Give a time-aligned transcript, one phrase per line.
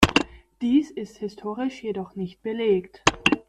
[0.63, 3.03] Dies ist historisch jedoch nicht belegt.